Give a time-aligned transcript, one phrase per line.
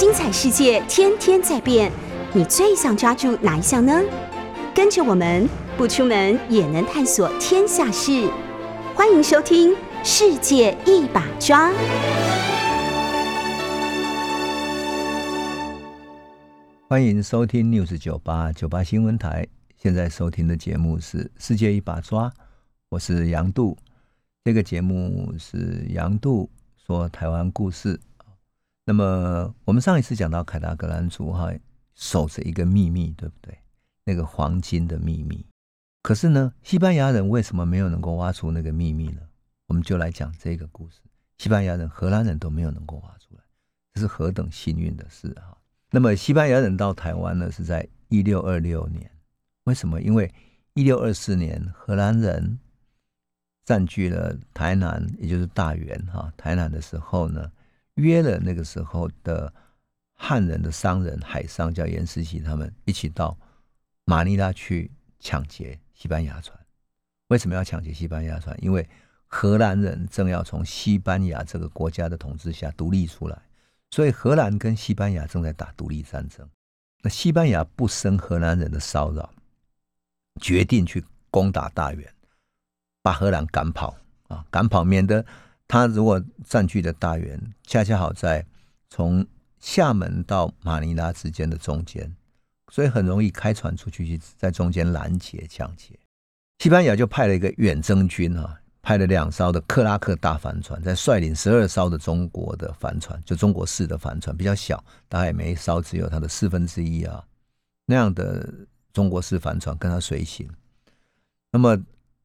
[0.00, 1.92] 精彩世界天天在变，
[2.32, 4.00] 你最想抓住哪一项呢？
[4.74, 5.46] 跟着我们
[5.76, 8.26] 不出门也能探索天下事，
[8.94, 11.70] 欢迎收听《世界一把抓》。
[16.88, 19.46] 欢迎收听 News 九八九八新闻台。
[19.76, 22.26] 现在收听的节目是《世界一把抓》，
[22.88, 23.76] 我是杨度。
[24.46, 26.48] 这个节目是杨度
[26.86, 28.00] 说台湾故事。
[28.90, 31.48] 那么我们上一次讲到凯达格兰族哈
[31.94, 33.56] 守着一个秘密，对不对？
[34.02, 35.46] 那个黄金的秘密。
[36.02, 39.20] 可是呢，西班牙人为什么没有能够挖出那个秘密呢？
[39.68, 40.98] 我们就来讲这个故事。
[41.38, 43.42] 西班牙人、荷兰人都没有能够挖出来，
[43.94, 45.54] 这是何等幸运的事啊！
[45.92, 49.08] 那么西班牙人到台湾呢，是在一六二六年。
[49.66, 50.02] 为什么？
[50.02, 50.34] 因为
[50.74, 52.58] 一六二四年荷兰人
[53.64, 57.52] 占据了台南，也就是大园哈台南的时候呢，
[57.94, 59.52] 约了那个时候的
[60.14, 63.36] 汉人的商人海商叫严世奇，他们一起到
[64.04, 66.58] 马尼拉去抢劫西班牙船。
[67.28, 68.56] 为什么要抢劫西班牙船？
[68.62, 68.88] 因为
[69.26, 73.40] 荷兰人正要从西班牙这个国家的统治下独立出来。
[73.92, 76.48] 所以荷兰跟西班牙正在打独立战争，
[77.02, 79.32] 那西班牙不生荷兰人的骚扰，
[80.40, 82.12] 决定去攻打大元，
[83.02, 83.96] 把荷兰赶跑
[84.28, 85.26] 啊，赶跑，免得
[85.70, 88.44] 他如果占据的大元，恰恰好在
[88.88, 89.24] 从
[89.60, 92.12] 厦门到马尼拉之间的中间，
[92.72, 95.96] 所以很容易开船出去去在中间拦截抢劫。
[96.58, 98.56] 西班牙就派了一个远征军啊。
[98.82, 107.22] 派了两艘的克拉克大帆船，在率领十二艘的中国的帆船，就中国式的帆船，比较小，大概每一艘只有它的四分之一啊，
[107.84, 108.52] 那样的
[108.90, 110.48] 中国式帆船跟他随行。
[111.52, 111.78] 那么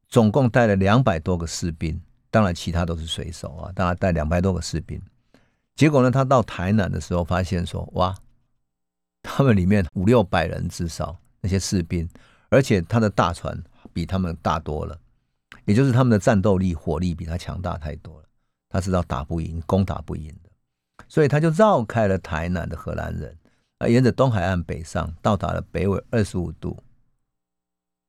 [0.08, 5.00] 总共带了两百多个士兵，当然其他都是水手啊，大概带两百多个士兵。
[5.74, 8.16] 结果呢，他到台南的时候，发现说，哇，
[9.22, 12.08] 他们里面五六百人至少那些士兵，
[12.48, 14.98] 而且他的大船比他们大多了。
[15.64, 18.28] 也就是他们的战斗力、火力比他强大太多了，
[18.68, 20.50] 他知道打不赢、攻打不赢的，
[21.08, 23.36] 所以他就绕开了台南的荷兰人，
[23.78, 26.78] 啊，沿着东海岸北上，到达了北纬二十五度，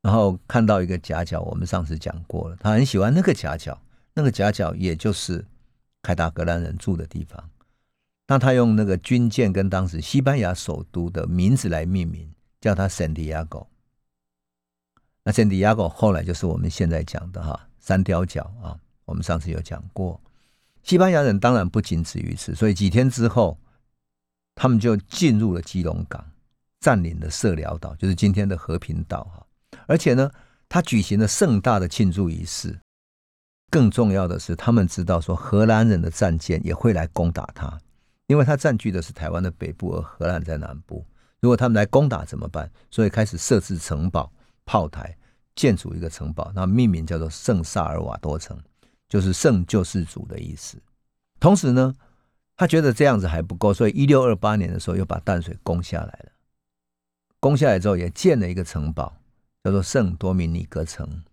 [0.03, 3.79] 然后看到一个夹角，我们上次讲过了，他很喜欢那个夹角，
[4.17, 5.45] 那个夹角也就是
[6.01, 7.51] 凯达格兰人住的地方，
[8.25, 12.27] 那他用那个军舰跟当时西班牙首都的名字来命名，
[12.59, 13.63] 叫它圣地亚哥。
[15.21, 20.19] 那圣地亚哥后来就是我们现在讲的哈三雕角啊，我们上次有讲过。
[20.81, 23.55] 西班牙人当然不仅止于此，所以几天之后，
[24.55, 26.27] 他们就进入了基隆港，
[26.79, 29.45] 占领了社寮岛，就是今天的和平岛哈。
[29.85, 30.31] 而且呢，
[30.67, 32.79] 他举行了盛大的庆祝仪式。
[33.69, 37.79] 更重要的是，他们知道说荷兰人的战舰也会来攻打他，
[38.27, 41.05] 因为他占据的是台湾的北部，而荷兰在南部。
[41.39, 42.71] 如果他们来攻打怎么办？
[42.89, 44.31] 所以开始设置城堡。
[44.69, 45.17] 炮台
[45.55, 48.61] 建筑一个城堡，那命名叫做圣萨尔瓦多城，
[49.07, 50.77] 就是圣救世主的意思。
[51.39, 51.95] 同时呢，
[52.57, 56.31] 他觉得这样子还不够，所以一六二八年的时候又把淡水攻下来了。
[57.39, 59.15] 攻下来之后，也建了一个城堡，
[59.63, 61.23] 叫做圣多米尼格城。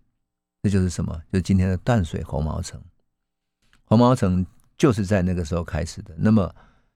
[0.65, 1.13] 这就是什么？
[1.31, 2.81] 就是今天的淡水红毛城。
[3.83, 4.43] 红毛城
[4.75, 6.15] 就是在那个时候开始的。
[6.17, 6.51] 那么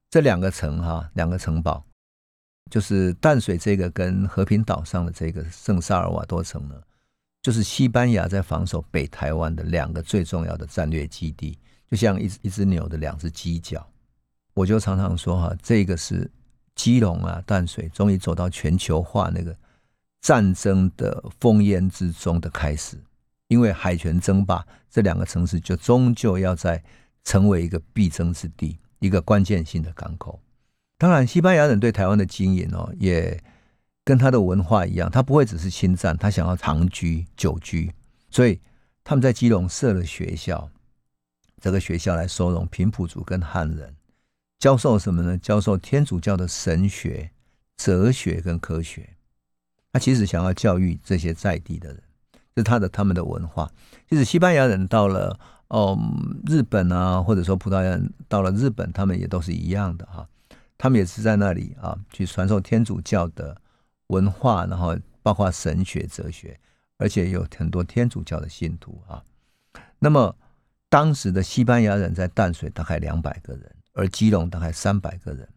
[0.10, 1.86] 这两个城哈，两个城堡。
[2.72, 6.82] 就是淡水这个跟和平岛上的这个圣萨尔瓦多城呢，
[7.44, 11.56] 就是西班牙在防守北台湾的两个最重要的战略基地，
[11.92, 13.88] 就像一一只牛的两只犄角。
[14.56, 16.28] 我就常常说哈，这个是
[16.74, 19.56] 基隆啊淡水终于走到全球化那个
[20.22, 22.98] 战争的烽烟之中的开始，
[23.50, 26.82] 因为海权争霸，这两个城市就终究要在
[27.24, 30.40] 成为一个必争之地，一个关键性的港口。
[30.98, 33.42] 当然，西班牙人对台湾的经营哦，也
[34.06, 37.92] 跟他的文化一样，他不会只是侵占，他想要长居久居，
[38.30, 38.60] 所以
[39.04, 40.70] 他们在基隆设了学校，
[41.62, 43.96] 这个学校来收容平埔族跟汉人，
[44.60, 45.38] 教授什么呢？
[45.38, 47.32] 教授天主教的神学、
[47.78, 49.10] 哲学跟科学。
[49.92, 52.04] 他其实想要教育这些在地的人，
[52.60, 53.72] 是他的他们的文化。
[54.08, 55.40] 就是西班牙人到了
[55.70, 55.98] 哦
[56.46, 60.28] 日本啊，或者说葡萄牙人到了日本，他们也都是一样的哈。
[60.78, 63.60] 他们也是在那里啊，去传授天主教的
[64.08, 66.60] 文化，然后包括神学、哲学，
[66.98, 69.24] 而且有很多天主教的信徒啊。
[70.00, 70.36] 那么
[70.90, 75.48] 当时的西班牙人在淡水大概两百个人，而基隆大概三百个人。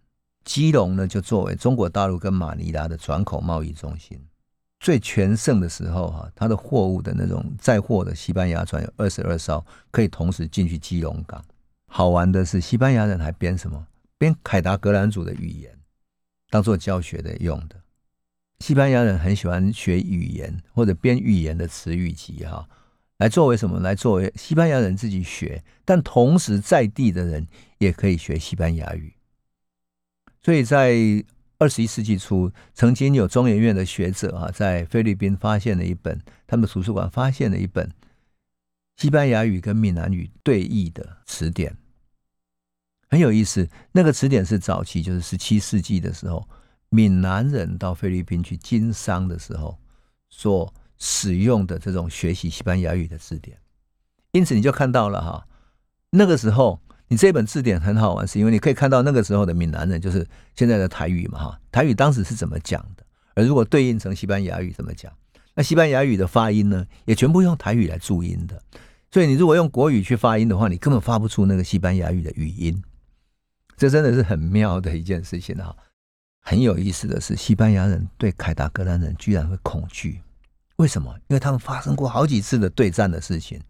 [0.44, 4.20] 基隆呢，就作为中国大陆跟马尼拉的转口贸易中心，
[4.82, 11.43] 最全盛的时候哈，它的货物的那种载货的西班牙船有二十二艘，可以同时进去基隆港。
[11.87, 13.87] 好玩的是，西班牙人还编什么？
[14.19, 15.70] 编凯达格兰族的语言
[16.50, 17.76] 当做教学的用的。
[18.58, 22.69] 西班牙人很喜欢学语言或者编语言的词语集哈，
[23.19, 23.79] 来作为什么？
[23.79, 27.46] 来作为西班牙人自己学，但同时在地的人
[27.79, 29.14] 也可以学西班牙语。
[30.43, 30.93] 所以在
[31.62, 37.88] 二十一世纪初，曾经有中研院的学者啊，在菲律宾发现了一本，他们图书馆发现了一本
[38.97, 41.76] 西班牙语跟闽南语对译的词典，
[43.09, 43.69] 很有意思。
[43.93, 46.49] 那个词典是早期，就是十七世纪的时候，
[46.88, 49.79] 闽南人到菲律宾去经商的时候
[50.31, 53.56] 所使用的这种学习西班牙语的字典。
[54.32, 55.47] 因此，你就看到了哈，
[56.11, 56.82] 那个时候。
[57.12, 60.26] 你这本字典很好玩，是因为你可以看到那个时候的闽南人，就是
[60.56, 63.05] 现在的台语嘛，哈，台语当时是怎么讲的？
[63.35, 65.12] 而如果对应成西班牙语怎么讲？
[65.53, 68.59] 那西班牙语的发音呢，也全部用台语来注音的。
[69.11, 72.82] 所以你如果用国语去发音的话，你根本发不出那个西班牙语的语音。
[73.76, 75.76] 这真的是很妙的一件事情哈。
[76.41, 80.23] 很有意思的是，西班牙人对凯达格兰人居然会恐惧，
[80.76, 81.15] 为什么？
[81.29, 83.61] 因为他们发生过好几次的对战的事情。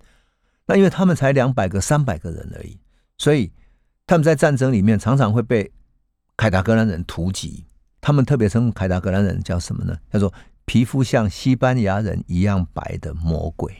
[0.64, 2.78] 那因为他们才两百个、三百个人而已。
[3.22, 3.52] 所以
[4.04, 5.70] 他们在战争里面常常会被
[6.36, 7.64] 凯达格兰人突击。
[8.00, 9.96] 他们特别称凯达格兰人叫什么呢？
[10.10, 10.34] 叫做
[10.64, 13.72] 皮肤像西班牙人一样白的魔鬼。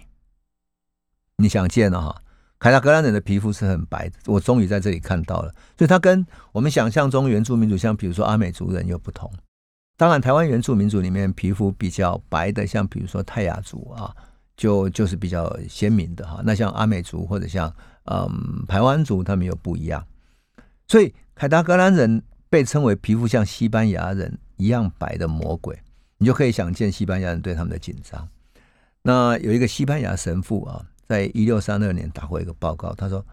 [1.39, 2.23] 你想见了哈？
[2.61, 5.53] 凯达格兰人的皮肤是很白的，我终于在这里看到了。
[5.77, 9.29] 所以他跟我们想象中原住民族，像比如说阿美族人又不同。
[9.97, 14.15] 当然，台湾原住民族里面皮肤比较白的，像比如说泰雅族啊，
[14.57, 16.41] 就就是比较鲜明的哈。
[16.45, 17.75] 那像阿美族或者像。
[18.05, 20.05] 嗯，台湾族他们又不一样，
[20.89, 25.79] 所以凯达格兰人被称为皮肤像西班牙人一样白的魔鬼，
[26.19, 28.29] 你就可以想见西班牙人对他们的紧张。
[29.03, 33.25] 那有一个西班牙神父啊，在一六三二年打过一个报告，他说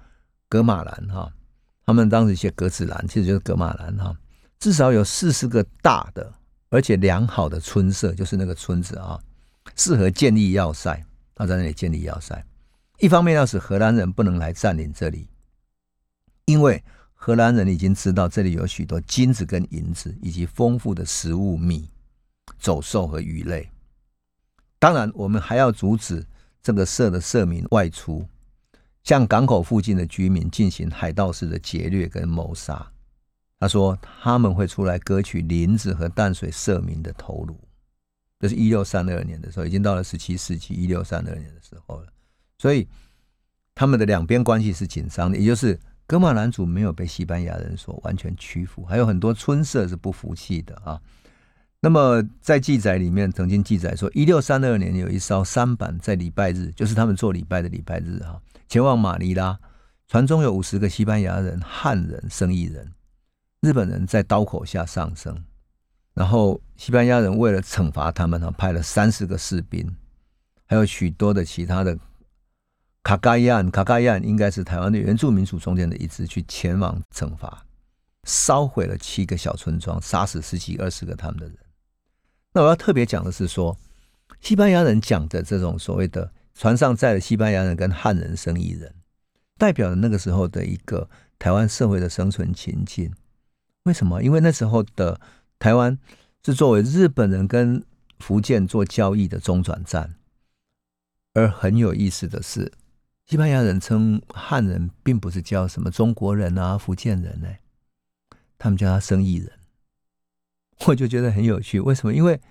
[0.47, 1.31] 格马兰哈，
[1.85, 4.15] 他们当时写格子兰，其实就是格马兰哈，
[4.59, 6.33] 至少有四十个大的
[6.69, 9.19] 而且良好的村舍，就是那个村子啊，
[9.75, 11.03] 适合建立要塞，
[11.35, 12.43] 他在那里建立要塞。
[12.99, 15.29] 一方面要使荷兰人不能来占领这里，
[16.45, 21.89] 因为荷兰人已经知道这里有许多金子跟银子，以及丰富的食物米、
[22.57, 23.69] 走兽和鱼类。
[24.79, 26.25] 当然，我们还要阻止
[26.61, 28.27] 这个社的社民外出，
[29.03, 32.91] 向港口附近的居民进行海盗式的劫掠跟谋杀。
[33.61, 37.57] 他说他们会出来割取林子和淡水社民的头颅。
[38.39, 42.07] 这是一六三二年的时候，已经到了十七世纪一六三二年的时候了。
[42.59, 42.85] 所以，
[43.73, 50.99] 他们的两边关系是紧张的，也就是格马兰族没有被西班牙人所完全屈服，还有很多村社是不服气的啊。
[51.79, 59.57] 那么，在记载里面曾经记载说，一六三二年有一艘三板在礼拜日，就是他们做礼拜的礼拜日哈，前往马尼拉，
[60.09, 62.91] 船中有五十个西班牙人、汉人、生意人、
[63.61, 65.41] 日本人在刀口下上升，
[66.13, 69.95] 然后西班牙人为了惩罚他们呢，派了三十个士兵，
[70.65, 71.97] 还有许多的其他的。
[73.09, 77.65] 卡加亚卡加亚应该是台湾的原住民族中间的一支，去前往惩罚，
[78.25, 81.57] 烧毁了七个小村庄，杀死十几二十个他们的人。
[82.53, 83.75] 那我要特别讲的是说，
[84.41, 88.93] 西班牙人讲的这种所谓的船上载了西班牙人跟汉人生意人，
[89.57, 91.09] 代表了那个时候的一个
[91.39, 93.11] 台湾社会的生存情境。
[93.85, 94.21] 为什么？
[94.21, 95.19] 因为那时候的
[95.57, 95.97] 台湾
[96.45, 97.83] 是作为日本人跟
[98.19, 100.13] 福建做交易的中转站，
[101.33, 102.71] 而很有意思的是。
[103.29, 107.47] 西班牙人称汉人，并不是叫什么中国人啊、福建人呢，
[108.57, 109.51] 他们叫他生意人。
[110.87, 112.11] 我就觉得很有趣，为什么？
[112.11, 112.41] 因为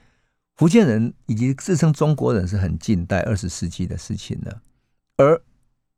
[0.54, 4.62] 福建人以及自称中国人是很近代二十世纪的事情了，
[5.16, 5.42] 而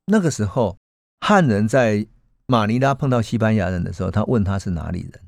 [0.06, 0.78] 那个时候
[1.20, 2.06] 汉人在
[2.46, 5.20] 马尼拉碰到西班牙人的时候，他问他是哪里人，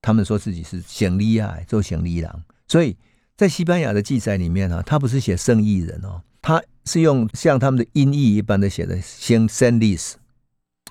[0.00, 2.42] 他们说自己是行李亚，做行李郎。
[2.66, 2.96] 所以
[3.36, 6.22] 在西班牙的记载里面呢，他不是写生意人哦。
[6.40, 10.18] 他是用像他们的音译一般的写的“先生利斯”，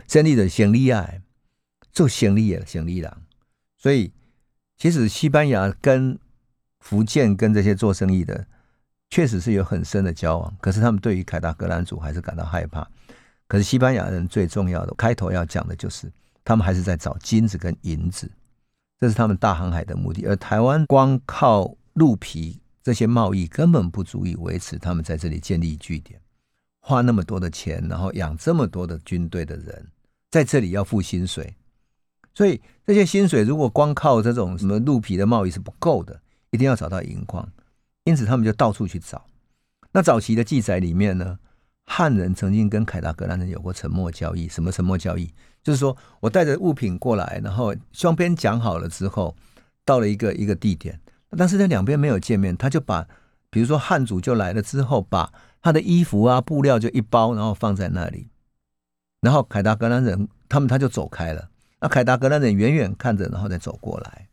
[0.07, 1.21] 生利的先利爱，
[1.91, 3.21] 做先利的先利郎。
[3.77, 4.11] 所以，
[4.77, 6.19] 其实西班牙跟
[6.79, 8.45] 福建跟这些做生意的，
[9.09, 10.53] 确实是有很深的交往。
[10.59, 12.85] 可是他们对于凯达格兰族还是感到害怕。
[13.47, 16.11] 可是西班牙人最重要的开头要讲的就是，
[16.43, 18.29] 他们还是在找金子跟银子，
[18.99, 20.25] 这是他们大航海的目的。
[20.25, 22.59] 而台湾光靠鹿皮。
[22.85, 26.21] 这些贸易根本不足以维持他们在这里建立据点，
[26.81, 29.87] 花那么多的钱，然后养这么多的军队的人，
[30.29, 31.55] 在这里要付薪水，
[32.35, 37.51] 所以这些薪水如果光靠这种什么鹿皮的贸易是不够的，一定要找到银矿，
[38.03, 39.25] 因此他们就到处去找。
[39.91, 41.39] 那早期的记载里面呢，
[41.85, 44.47] 汉人曾经跟凯达格兰人有过沉默交易。
[44.47, 45.33] 什么沉默交易？
[45.63, 49.35] 就是说我带着物品过来，然后双边讲好了之后，
[49.83, 51.01] 到了一个一个地点，
[51.37, 53.07] 但是在两边没有见面，他就把，
[53.49, 58.29] 比如说汉族就来了之后，把他的衣服啊布料就一包，然后放在那里，
[59.21, 61.49] 然后凯达格兰人他们他就走开了。
[61.79, 64.27] 那凯达格兰人远远看着，然后再走过来，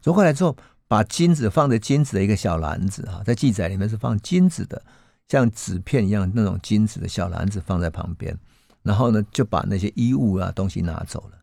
[0.00, 0.56] 走过来之后，
[0.88, 4.82] 把金子放在金子的一个小篮子啊，在记载里面是放金子的，
[5.28, 8.36] 像纸片一样那种金子的小篮子放在旁边。
[8.82, 11.38] 然后呢，就把那些衣物啊东西拿走了。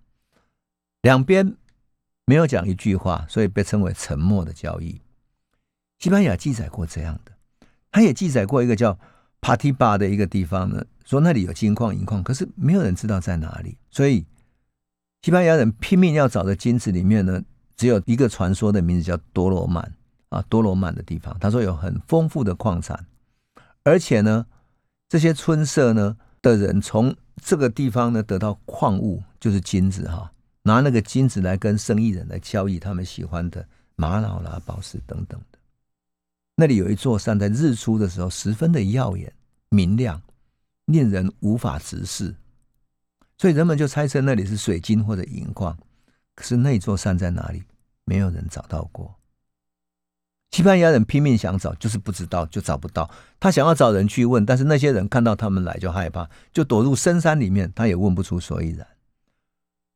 [1.03, 1.55] 两边
[2.29, 5.01] 没有讲一句话，所以被称为沉默的交易。
[5.97, 7.31] 西班牙记载过这样的，
[7.89, 8.99] 他也记载过一个叫
[9.41, 13.79] 帕提巴的一个地方呢，说那里有金矿银矿，可是没有人知道在哪里。
[13.89, 14.23] 所以
[15.23, 17.41] 西班牙人拼命要找的金子里面呢，
[17.75, 19.91] 只有一个传说的名字叫多罗曼
[20.29, 21.35] 啊，多罗曼的地方。
[21.39, 23.07] 他说有很丰富的矿产，
[23.83, 24.45] 而且呢，
[25.07, 30.31] 这些村社呢的人从这个地方呢，得到矿物就是金子哈，
[30.63, 35.59] 拿那个金子来跟生意人来交易他们喜欢的玛瑙啦、宝石等等的。
[36.55, 39.33] 那里有一座山，在日出的时候十分的耀眼
[39.69, 40.21] 明亮，
[40.85, 42.35] 令人无法直视，
[43.37, 45.77] 所以人们就猜测那里是水晶或者银矿。
[46.35, 47.63] 可是那座山在哪里，
[48.05, 49.15] 没有人找到过。
[50.51, 53.09] 西班牙人拼命想找，就是不知道，就找不到。
[53.39, 57.71] 他想要找人去问，但是那些人看到他们来就害怕，就躲入深山里面。
[57.75, 58.85] 他也问不出所以然。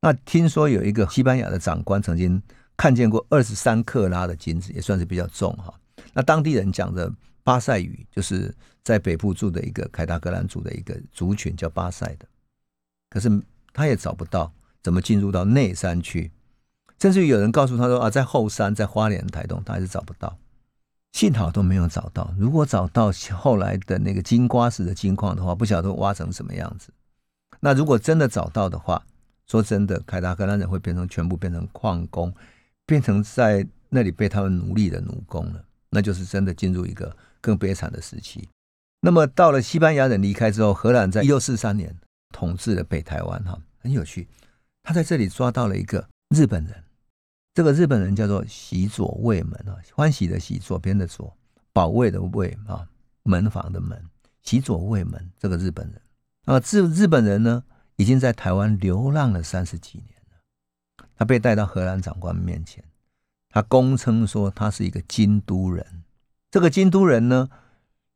[0.03, 2.41] 那听说有一个西班牙的长官曾经
[2.75, 5.74] 看见过二十三克拉的金子，也算是比较重哈。
[6.12, 7.10] 那当地人讲的
[7.41, 12.25] 巴塞语，就是在北部住的一个凯达格兰族的一个族群叫巴塞的。
[13.10, 13.31] 可是
[13.72, 16.29] 他也找不到怎么进入到内山去，
[17.00, 20.38] 甚至于有人告诉他说啊，在后山，在花莲台东，他还是找不到。
[21.13, 22.36] 幸好都没有找到。
[22.38, 26.89] 如果找到后来的那个金瓜石的金矿的话，不晓得挖成什么样子。
[27.62, 29.01] 那如果真的找到的话，
[29.53, 32.33] 说真的，凯达格兰人会变成全部变成矿工，
[32.88, 35.63] 变成在那里被他们奴隶的奴工了。
[35.91, 38.50] 那就是真的进入一个更悲惨的时期。
[39.00, 41.95] 那么到了西班牙人离开之后，荷兰在一六四三年
[42.29, 43.43] 统治了北台湾。
[43.43, 44.27] 哈，很有趣，
[44.81, 46.03] 他在这里抓到了一个
[46.36, 46.83] 日本人。
[47.53, 51.31] 这个日本人叫做喜左卫门啊，欢喜的喜，左边的左，
[51.72, 52.88] 保卫的卫啊，
[53.22, 54.03] 门房的门，
[54.41, 55.29] 喜左卫门。
[55.38, 56.01] 这个日本人
[56.45, 57.63] 啊，日日本人呢，
[57.95, 60.38] 已经在台湾流浪了三十几年了。
[61.15, 62.83] 他被带到荷兰长官面前，
[63.50, 66.03] 他公称说他是一个京都人。
[66.51, 67.50] 这个京都人呢，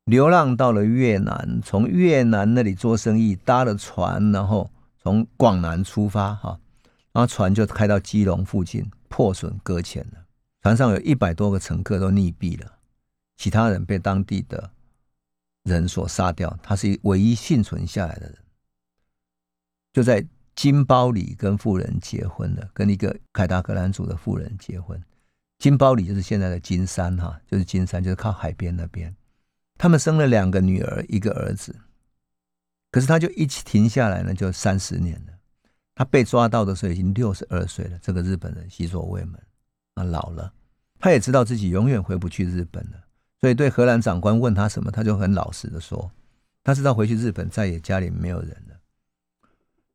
[0.06, 4.70] 流浪到了越南，从越南那里做生意，搭了船，然后
[5.02, 6.60] 从广南出发哈，
[7.12, 8.90] 然后船就开到基隆附近。
[9.10, 10.26] 破损搁浅了，
[10.62, 12.74] 船上有一百多个乘客都溺毙了，
[13.38, 14.70] 其他人被当地的
[15.64, 16.60] 人所杀掉。
[16.62, 18.38] 他是唯一幸存下来的人，
[19.98, 20.24] 就在
[20.56, 25.02] 金包里跟富人结婚了，跟一个凯达格兰族的富人结婚。
[25.58, 29.16] 金包里就是现在的金山哈，就是金山，就是靠海边那边。
[29.76, 31.76] 他们生了两个女儿，一个儿子，
[32.92, 35.34] 可是他就一起停下来呢，就三十年了。
[35.96, 37.98] 他被抓到的时候已经六十二岁了。
[38.00, 39.42] 这个日本人西佐卫门
[39.96, 40.54] 啊老了，
[41.00, 43.04] 他也知道自己永远回不去日本了，
[43.42, 46.12] 所以对荷兰长官问他什么，他就很老实的说，
[46.64, 48.77] 他知道回去日本再也家里没有人了。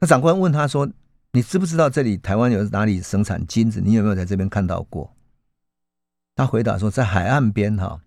[0.03, 0.91] 那长官问他说
[1.31, 3.81] ：“你知不知道这里台湾有哪里生产金子？
[3.81, 5.15] 你有没有在这边看到过？”
[6.35, 8.01] 他回答说：“在海岸边哈，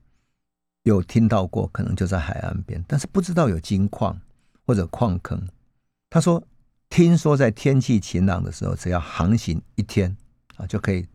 [0.83, 4.19] 有听到过，可能就在海岸边，但是不知道有金矿
[4.65, 5.47] 或者矿坑。”
[6.11, 6.45] 他说。
[6.87, 10.15] 听说在天气晴朗的时候，只要航行一天
[10.55, 11.05] 啊，就可以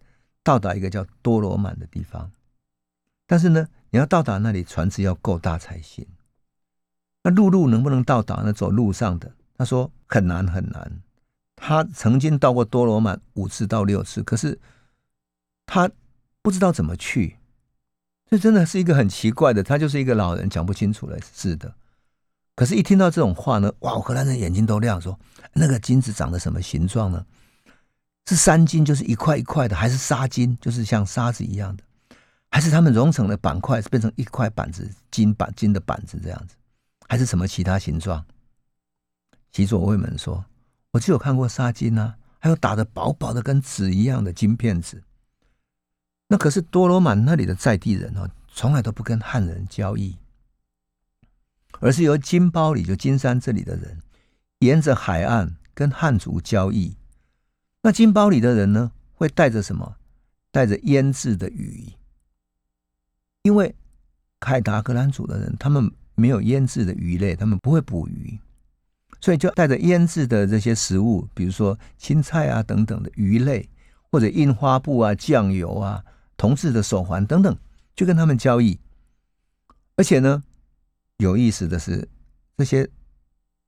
[0.43, 2.31] 到达一个叫多罗曼的地方。
[3.27, 6.05] 但是呢，你要到达那里，船只要够大才行。
[7.23, 8.53] 那陆路能不能到达呢？
[8.53, 10.91] 走路上的，他说很难很难。
[11.55, 14.59] 他曾经到过多罗曼五次到六次，可是
[15.67, 15.91] 他
[16.41, 17.37] 不知道怎么去。
[18.31, 21.19] 这真的是一个很奇怪的，他就是一个老人，讲不清楚了。
[21.35, 21.75] 是的。
[22.55, 23.99] 可是，一听到这种话呢，哇！
[23.99, 25.21] 荷兰人眼睛都亮，说
[25.53, 27.27] ：“那个金子长得什么形状呢？
[28.31, 31.85] 是山金，就是一块一块的，还是沙金，就是像沙子一样的？
[32.51, 36.55] 还是他们融成的板块，变成一块板子，金板金的板子这样子？
[37.09, 38.25] 还是什么其他形状？”
[39.53, 40.45] 吉佐卫门说
[40.93, 45.03] ：“我只有看过沙金啊，还有打的薄薄的跟纸一样的金片子。
[46.29, 50.17] 那可是多罗曼那里的在地人哦，从来都不跟汉人交易。”
[51.81, 54.03] 而是由金包里就金山这里的人，
[54.59, 56.95] 沿着海岸跟汉族交易。
[57.83, 59.97] 那金包里的人呢，会带着什么？
[60.51, 61.91] 带着腌制的鱼。
[63.43, 63.75] 因为
[64.41, 68.39] 凯达格兰族的人，他们没有腌制的鱼类，他们不会捕鱼，
[69.21, 73.69] 所以就带着腌制的这些食物，比如说青菜啊等等的鱼类，
[74.11, 76.03] 或者印花布啊、酱油啊、
[76.37, 77.57] 铜制的手环等等，
[77.95, 78.79] 就跟他们交易。
[79.97, 80.43] 而且呢，
[81.19, 82.09] 有意思的是，
[82.57, 82.89] 这些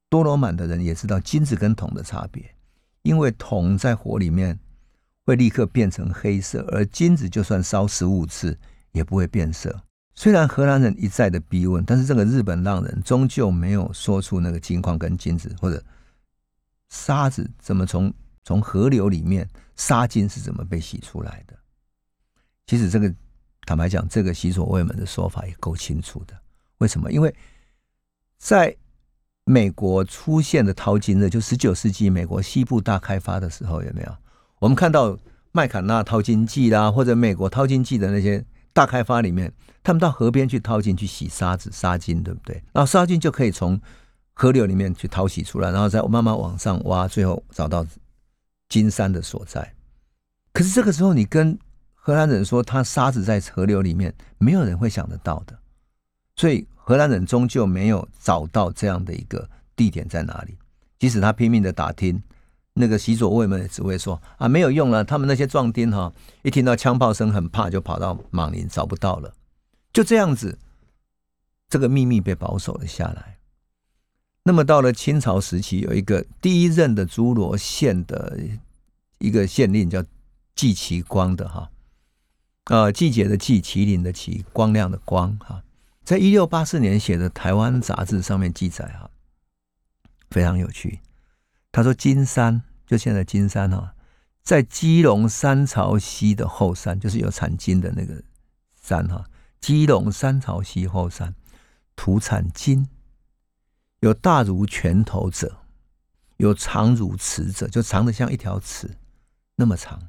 [0.08, 2.54] 多罗曼的人也知道金子跟铜的差别，
[3.02, 4.58] 因为铜在火里面
[5.26, 8.58] 会立刻变成黑色，而金子就算烧十五次
[8.92, 9.82] 也不会变色。
[10.14, 15.82] 虽然荷兰人一再的逼问，但是这个日本浪人终究没有说出那个金矿跟金子或者
[16.90, 18.12] 沙子怎么从
[18.44, 21.56] 从河流里面沙金是怎么被洗出来的。
[22.66, 23.12] 其实这个
[23.64, 26.34] 坦白讲，这个洗所未门的说法也够清楚的。
[26.78, 27.10] 为什么？
[27.10, 27.34] 因为
[28.38, 28.76] 在
[29.44, 34.16] 美国出现的淘金热，就十九世纪美国西部大开发的时候，有没有？
[34.58, 35.18] 我们看到
[35.52, 39.52] 麦坎纳淘金记啦，或者美国淘金记的那些大开发里面。
[39.84, 42.54] 他们到河边去掏金去洗沙子沙金，对不对？
[42.72, 43.80] 然后沙金就可以从
[44.32, 47.84] 河流里面去淘洗出来，然后再慢慢往上挖，最后找到
[48.68, 49.74] 金山的所在。
[50.52, 51.58] 可是这个时候，你跟
[51.94, 55.58] 荷兰人说他沙子在河流里面，没有人会想得到的。
[56.36, 60.56] 所以荷兰人终究没有找到这样的一个地点在哪里。
[61.00, 62.22] 即使他拼命的打听，
[62.74, 65.04] 那个洗左卫们只会说啊，没有用了。
[65.04, 66.12] 他们那些壮丁哈，
[66.42, 69.34] 一听到枪炮声很怕，就跑到莽林找不到了。
[69.92, 70.58] 就这样子，
[71.68, 73.38] 这个秘密被保守了下来。
[74.44, 78.38] 那么到了清朝时期，有一个第一任的诸罗县的
[79.18, 80.02] 一个县令叫
[80.56, 81.70] 季其光的哈，
[82.64, 85.62] 呃，季节的季，麒麟的麒，光亮的光哈，
[86.02, 89.10] 在一六八四年写的《台湾杂志》上面记载哈，
[90.30, 90.98] 非常有趣。
[91.72, 93.94] 他说金山就现在金山哈，
[94.42, 98.22] 在基隆山潮溪的后山，就是有产金的那个
[98.80, 99.24] 山哈。
[99.60, 101.34] 基隆山朝西后山
[101.96, 102.88] 土产金，
[104.00, 105.58] 有大如拳头者，
[106.36, 108.98] 有长如尺者，就长的像一条尺
[109.56, 110.08] 那么长。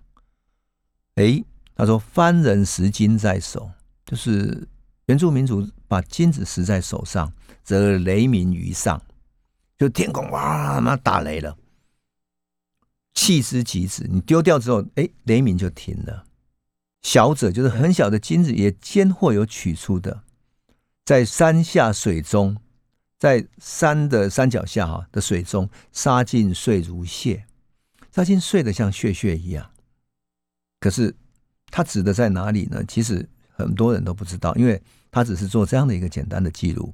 [1.16, 1.44] 哎，
[1.76, 3.70] 他说：“番人拾金在手，
[4.06, 4.68] 就是
[5.06, 7.32] 原住民族把金子拾在手上，
[7.64, 9.00] 则雷鸣于上，
[9.78, 11.58] 就天空哇，妈打雷了，
[13.14, 14.08] 弃之即止。
[14.10, 16.26] 你丢掉之后，哎，雷鸣就停了。”
[17.04, 20.24] 小者就是很小的金子，也兼或有取出的，
[21.04, 22.56] 在山下水中，
[23.20, 27.46] 在山的山脚下哈的水中，沙尽碎如屑，
[28.10, 29.70] 沙尽碎的像屑屑一样。
[30.80, 31.14] 可是
[31.68, 32.82] 他指的在哪里呢？
[32.88, 34.82] 其实很多人都不知道，因为
[35.12, 36.94] 他只是做这样的一个简单的记录。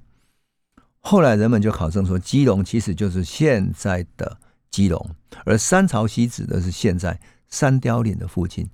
[1.02, 4.38] 后来人们就考证说，基隆其实就是现在的
[4.70, 8.70] 基隆，而三朝溪指的是现在三雕岭的附近。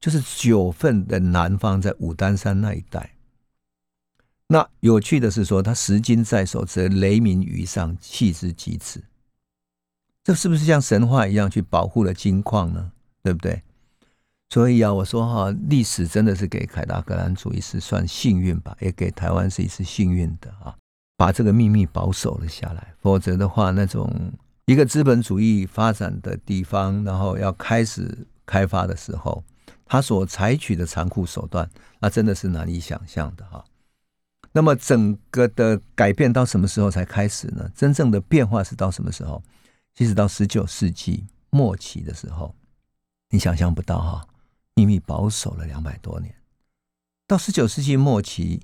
[0.00, 3.16] 就是九份的南方，在武丹山那一带。
[4.46, 9.04] 那有趣的是说，他拾金在手，则雷鸣于上，弃之即止。
[10.24, 12.92] 这是不是像神话一样去保护了金矿呢？
[13.22, 13.62] 对不对？
[14.48, 20.74] 所以啊，我说哈，历史真的是给凯达格兰族一次算幸运吧，也给台湾是一次幸运的啊，
[21.20, 22.94] 把这个秘密保守了下来。
[23.02, 24.10] 否则的话，那种
[24.64, 29.44] 一个资本主义发展的地方，然后要开始开发的时候。
[29.84, 33.62] 他所采取的残酷手段，那真的是难以想象的哈。
[34.52, 37.70] 那么整个的改变到什么时候才开始呢？
[37.74, 39.42] 真正的变化是到什么时候？
[39.94, 42.54] 其实到十九世纪末期的时候，
[43.28, 44.26] 你想象不到哈，
[44.74, 46.34] 秘密保守了两百多年。
[47.26, 48.62] 到十九世纪末期，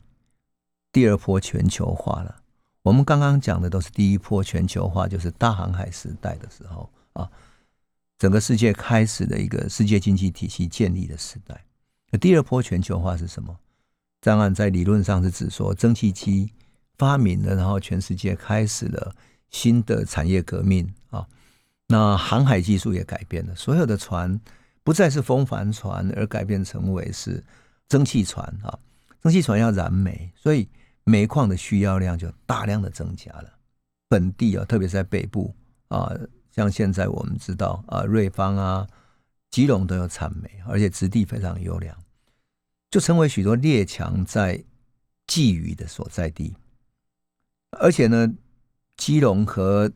[0.92, 2.36] 第二波全球化了。
[2.86, 7.28] 我们刚刚讲的都是第一波全球化，就是大航海时代的时候啊。
[8.16, 11.64] 整个世界开始的一个世界经济体系建立的时代。
[12.12, 13.58] 那第二波全球化是什么？
[14.20, 16.52] 当然，在理论上是指说蒸汽机
[16.96, 19.12] 发明了，然后全世界开始了
[19.50, 21.26] 新的产业革命啊。
[21.88, 24.40] 那航海技术也改变了，所有的船
[24.84, 27.42] 不再是风帆船，而改变成为是
[27.88, 28.78] 蒸汽船啊。
[29.20, 30.68] 蒸汽船要燃煤，所以
[31.06, 33.52] 煤矿的需要量就大量的增加了。
[34.08, 35.54] 本地啊，特别是在北部
[35.88, 36.12] 啊。
[36.50, 38.86] 像现在我们知道啊，瑞芳啊、
[39.50, 41.96] 基隆都有产煤，而且质地非常优良，
[42.90, 44.56] 就成为许多列强在
[45.26, 46.56] 觊觎的所在地。
[47.78, 48.32] 而且呢，
[48.96, 49.92] 基隆和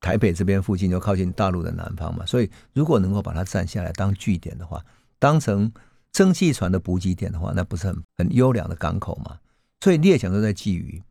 [0.00, 4.82] 台北这边附近就靠近大陆的南方嘛，所以如果能够把它占下来当据点的话，
[5.18, 5.70] 当成
[6.10, 9.38] 蒸汽船的补给点的话，那不是很很优良的港口嘛？
[9.82, 11.02] 所以列强都在觊觎。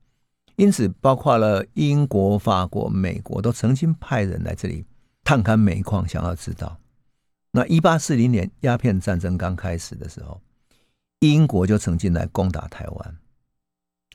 [0.55, 4.85] 因此，包括了英国、法国、美国都曾经派人来这里
[5.25, 6.79] 探勘煤矿，想要知道。
[7.51, 10.39] 那一八四零年鸦片战争刚开始的时候，
[11.19, 13.17] 英国就曾经来攻打台湾。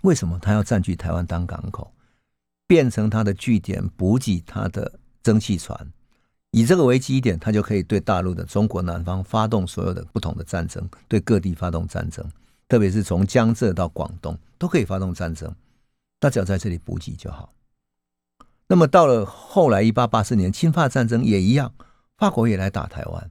[0.00, 1.92] 为什么他要占据台湾当港口，
[2.66, 5.92] 变成他的据点，补给他的蒸汽船？
[6.52, 12.24] 以这个为基点，他就可以对大陆的中国南方发动所有的不同的战争，对各地发动战争，
[12.68, 15.54] 特别是从江浙到广东都可以发动战争。
[16.20, 17.54] 他只要在这里补给就好。
[18.68, 21.74] 那么到了后来，一八八四年侵法战争也一样，
[22.16, 23.30] 法国也来打台湾，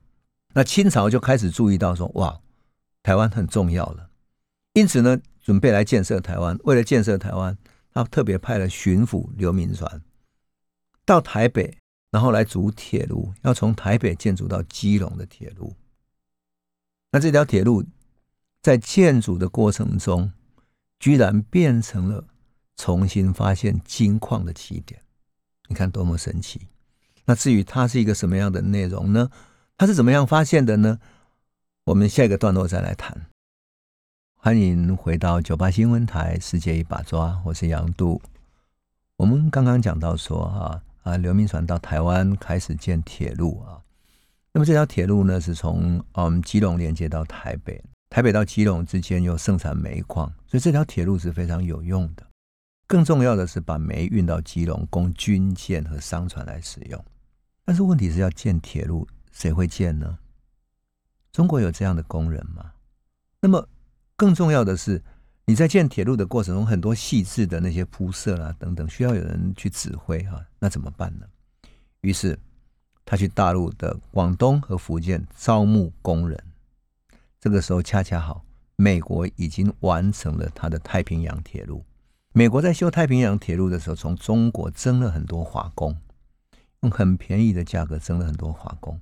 [0.53, 2.41] 那清朝就开始注意到说，哇，
[3.03, 4.09] 台湾很重要了，
[4.73, 6.57] 因此呢，准备来建设台湾。
[6.63, 7.57] 为了建设台湾，
[7.91, 10.01] 他特别派了巡抚刘铭传
[11.05, 11.77] 到台北。
[12.11, 15.75] 然后来筑铁路，要从台北建筑到基隆的铁路。
[17.11, 17.83] 那这条铁路
[18.61, 20.31] 在建筑的过程中，
[21.05, 22.25] 居然变成了
[22.75, 24.99] 重新发现金矿的起点。
[25.67, 26.61] 你看多么神奇！
[27.25, 29.29] 那至于它是一个什么样的内容呢？
[29.77, 30.97] 它是怎么样发现的呢？
[31.83, 33.27] 我们下一个段落再来谈。
[34.33, 38.19] 欢迎回到九八新闻台《世界一把抓》，我是杨度。
[39.17, 40.81] 我们刚刚讲到说，哈。
[41.03, 43.77] 啊，刘铭传到台湾开始建铁路啊。
[44.51, 52.25] 那么这条铁路呢，是从嗯基隆连接到台北，台北到基隆之间又盛产煤矿，所以这条铁路是非常有用的。
[52.87, 57.05] 更重要的是，把煤运到基隆，供军舰和商船来使用。
[57.65, 60.17] 但是问题是要建铁路，谁会建呢？
[61.33, 62.71] 中国有这样的工人吗？
[63.41, 63.67] 那么
[64.15, 65.03] 更重要的是。
[65.47, 71.27] 你在建铁路的过程中，很多细致的那些铺设啦等等，需要有人去指挥哈，那怎么办呢？
[72.01, 72.35] 于是
[73.05, 76.43] 他去大陆的广东和福建招募工人。
[77.39, 78.43] 这个时候恰恰好，
[78.75, 81.83] 美国已经完成了他的太平洋铁路。
[82.33, 85.97] 美国在修太平洋铁路的时候，从中国征了很多华工，
[86.81, 88.99] 用很便宜的价格征了很多华工。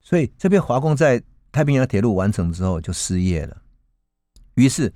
[0.00, 3.62] 所以这边华工在太平洋铁路完成之后就失业了，
[4.54, 4.92] 于是。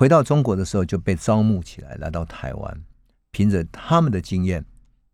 [0.00, 2.84] 回到中国的时候就被招募起来，来到台湾，
[3.32, 4.64] 凭着他们的经验，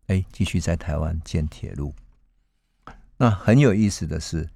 [0.05, 1.91] 哎，继续在台湾建铁路。
[3.17, 4.47] 那很有意思的是，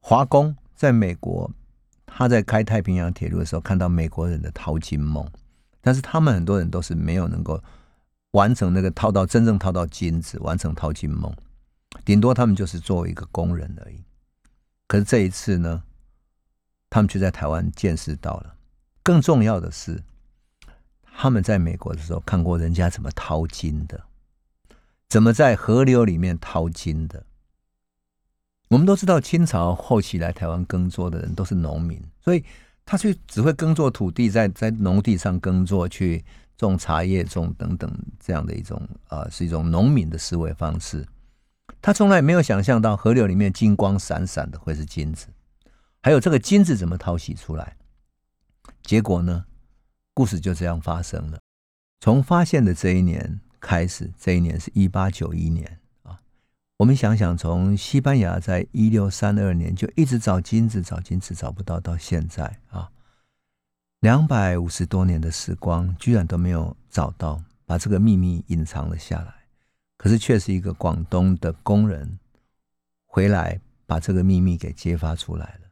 [0.00, 1.48] 华工在美国，
[2.06, 5.28] 他在开太平洋铁路的时候，看到美国人的淘金梦，
[5.82, 7.62] 但是他们很多人都是没有能够
[8.30, 11.30] 完成那个淘到真正淘到金子，完成淘金梦，
[12.04, 14.02] 顶多他们就是作为一个工人而已。
[14.86, 15.82] 可是这一次呢，
[16.88, 18.54] 他们却在台湾见识到了。
[19.02, 20.02] 更重要的是，
[21.12, 24.00] 他们在美国的时候看过人家怎么淘金的，
[25.08, 27.25] 怎么在河流里面淘金的。
[28.68, 32.44] 我们都知道，清朝后期来台湾耕作的人都是农民，所以
[32.84, 36.24] 他去只会耕作土地，在在农地上耕作，去
[36.56, 41.06] 种茶叶、种等等这样的一种啊，是一种农民的思维方式。
[41.80, 45.28] 他从来没有想象到河流里面金光闪闪的会是金子，
[46.02, 47.76] 还有这个金子怎么淘洗出来。
[48.82, 49.44] 结果呢？
[50.12, 51.38] 故事就这样发生了。
[52.00, 55.78] 从发现的这一年开始，这一年是一八九一年。
[56.78, 62.90] 我们想想，从西班牙在一六三二年就一直找金子，找金子找不到，到现在啊，
[64.00, 69.34] 两百五十多年的时光，居然都没有找到，把这个秘密隐藏了下来。
[69.96, 72.18] 可是，却是一个广东的工人
[73.06, 75.70] 回来，把这个秘密给揭发出来了。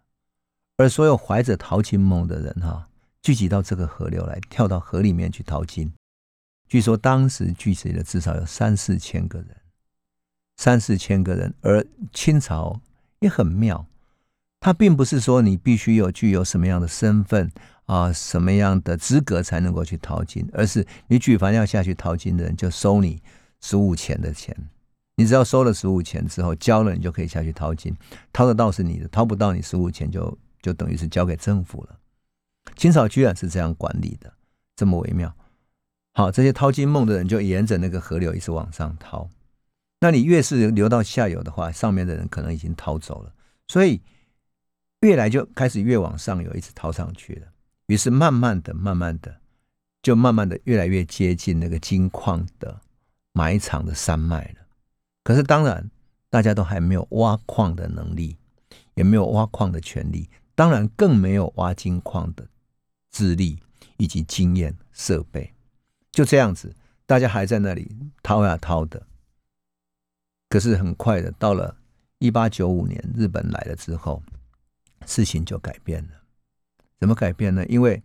[0.79, 2.89] 而所有怀着淘金梦的人，哈。
[3.21, 5.91] 聚集到这个河流来，跳到河里面去淘金。
[6.69, 9.57] 据说当时聚集了至少有三四千个人，
[10.57, 11.55] 三四千个人。
[11.61, 12.81] 而清朝
[13.21, 13.87] 也很妙，
[14.61, 17.51] 他并不是说你必须有具有什么样的身份
[17.87, 23.23] 啊，什么样的资格才能够去淘金，而是你举凡要下去淘金的人，就收你
[23.61, 24.57] 十五钱的钱。
[25.17, 27.95] 你只要收了十五钱之后，交了你就可以下去淘金，
[28.33, 31.99] 淘得到是你的，淘不到你十五钱就就等于是交给政府了。
[32.75, 34.33] 清朝居然是这样管理的，
[34.75, 35.33] 这么微妙。
[36.15, 39.29] 好，这些淘金梦的人就沿着那个河流一直往上淘。
[40.05, 43.33] 那你越是流到下游的话，上面的人可能已经逃走了，
[43.69, 44.03] 所以
[45.01, 47.47] 越来就开始越往上游，一直淘上去了。
[47.87, 49.35] 于是慢慢的、慢慢的，
[50.03, 52.79] 就慢慢的越来越接近那个金矿的
[53.33, 54.67] 埋藏的山脉了。
[55.23, 55.91] 可是当然，
[56.29, 58.37] 大家都还没有挖矿的能力，
[58.97, 62.47] 也没有挖矿的权利，当然更没有挖金矿的。
[63.11, 63.59] 智力
[63.97, 65.55] 以及经验设备，
[66.13, 69.07] 就这样子，大家还在那里掏呀掏的。
[70.55, 71.75] 可是很快的，到了
[72.21, 74.23] 一八九五年，日本来了之后，
[75.05, 76.11] 事情就改变了。
[77.01, 77.67] 怎么改变呢？
[77.67, 78.01] 因为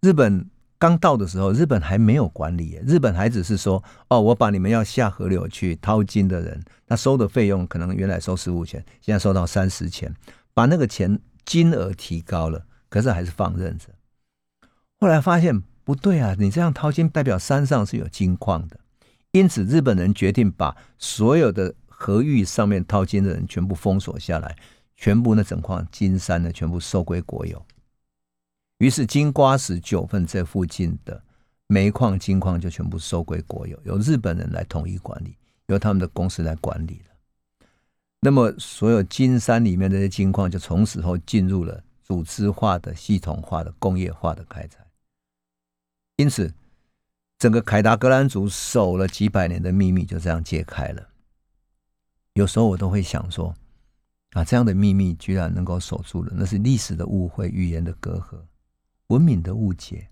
[0.00, 10.10] 日本刚到的时候，日本还没有管理，日本还只是说：“哦，我把你们要下河流去掏金的人，那收的费用可能原来收十五钱，现在收到三十钱，
[10.54, 13.88] 把那个钱金额提高了，可是还是放任着。”
[14.98, 18.80] 后来发现不对啊，你这样掏金代表山上是有金矿的，
[19.32, 24.56] 因此日本人决定把所有的河域上面淘金的人全部封锁下来，
[24.96, 27.62] 全部那整块金山呢全部收归国有。
[28.78, 31.22] 于是金瓜石九份这附近的
[31.66, 35.36] 煤矿、金矿就全部收归国有，由日本人来统一管理，
[35.66, 37.14] 由他们的公司来管理了。
[38.22, 44.78] 那么，所有金山里面这些金矿就从此后进入了组织化的、系统化的、工业化的开采。
[46.16, 46.50] 因此，
[47.38, 51.09] 整个凯达格兰族守了几百年的秘密就这样揭开了。
[52.34, 53.54] 有时候我都会想说，
[54.32, 58.40] 啊，这样的秘密居然能够守住了，那是历史的误会、语言的隔阂。
[59.08, 60.08] 文明的误解，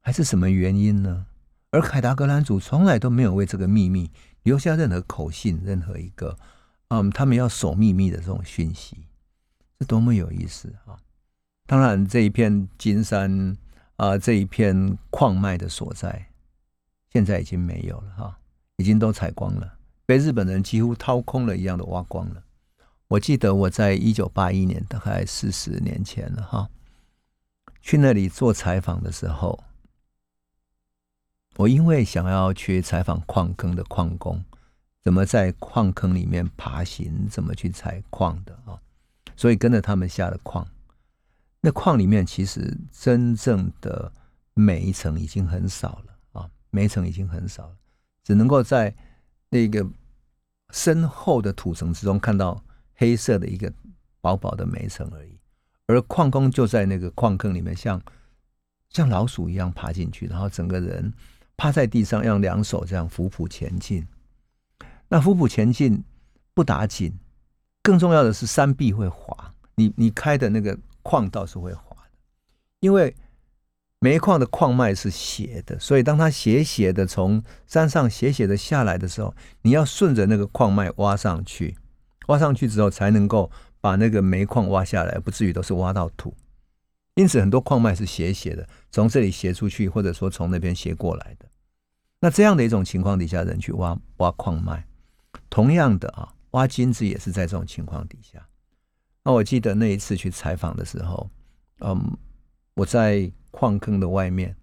[0.00, 1.26] 还是什么原因呢？
[1.70, 4.10] 而凯达格兰族从来都没有为这个秘密
[4.42, 6.38] 留下任何口信，任何一个
[6.88, 9.06] 嗯，他们要守秘密的这种讯息，
[9.78, 10.96] 这多么有意思啊！
[11.66, 13.56] 当然，这一片金山
[13.96, 16.30] 啊，这一片矿脉的所在，
[17.12, 18.38] 现在已经没有了哈，
[18.76, 19.77] 已经都采光了，
[20.08, 22.42] 被日本人几乎掏空了一样的挖光了。
[23.08, 26.70] 我记得我在一九八一年，大概四十年前了哈。
[27.82, 29.62] 去那里做采访的时候，
[31.56, 34.42] 我因为想要去采访矿坑的矿工，
[35.04, 38.80] 怎么在矿坑里面爬行，怎么去采矿的啊，
[39.36, 40.66] 所以跟着他们下了矿。
[41.60, 44.10] 那矿里面其实真正的
[44.54, 47.76] 煤层已经很少了啊，煤层已经很少了，
[48.24, 48.94] 只能够在
[49.50, 49.86] 那个
[50.70, 52.62] 深厚的土层之中看到
[52.94, 53.72] 黑色的一个
[54.20, 55.38] 薄薄的煤层而已。
[55.86, 58.00] 而矿工就在那个矿坑里面，像
[58.90, 61.12] 像老鼠一样爬进去，然后整个人
[61.56, 64.06] 趴在地上，用两手这样俯俯前进。
[65.08, 66.04] 那俯俯前进
[66.52, 67.18] 不打紧，
[67.82, 69.54] 更重要的是山壁会滑。
[69.76, 72.10] 你你开的那个矿道是会滑的，
[72.80, 73.16] 因为
[74.00, 81.76] 煤矿的矿脉是斜的，所以当它斜斜的从山上斜斜的下来的时候，你要顺着那个矿脉挖上去，
[82.28, 83.50] 挖上去之后才能够。
[83.80, 86.34] 把那个煤矿挖下来，不至于都是挖到土，
[87.14, 91.46] 因此很多矿脉是斜斜的，从这里斜出去，或者说从那边斜过来的。
[92.18, 94.84] 那这样的一种情况底下，人去挖挖矿脉，
[95.48, 98.44] 同样的啊，挖金子也是在这种情况底下。
[99.22, 101.30] 那我记得那一次去采访的时候，
[101.78, 102.18] 嗯，
[102.78, 104.54] 我在矿坑的外面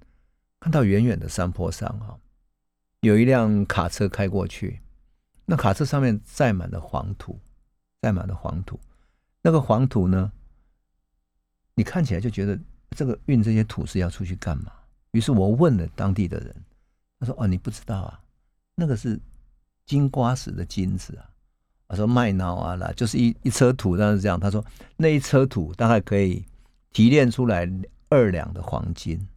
[0.62, 2.18] 看到远远的山坡上哈，
[3.02, 4.80] 有一辆卡车开过去，
[5.44, 7.38] 那卡车上面载满了黄土，
[8.02, 8.80] 载满了黄土。
[9.42, 10.32] 那个黄土呢？
[11.74, 12.58] 你看起来就觉得
[12.92, 14.72] 这个运这些土是要出去干嘛？
[15.12, 16.56] 于是我问了当地的人，
[17.20, 18.22] 他说：“哦，你不知道啊，
[18.76, 19.20] 那个是
[19.86, 21.30] 金瓜石的金子啊。”
[21.88, 24.64] 我说：“卖脑啊啦，就是一一车土，当然是这样。”他说
[24.96, 26.46] ：“那一车土大概可以
[26.94, 27.70] 提炼出来
[28.10, 29.28] 二两的黄金。”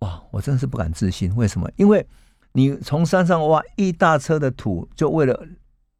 [0.00, 1.34] 哇，我真是不敢置信。
[1.34, 1.70] 为什么？
[1.76, 2.06] 因为
[2.52, 5.46] 你从山上挖一大车的土，就为了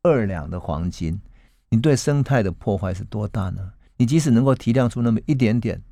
[0.03, 1.21] 二两的黄金。
[1.71, 3.73] 你对生态的破坏是多大呢？
[3.97, 5.83] 你即使能够提炼出那么一点点，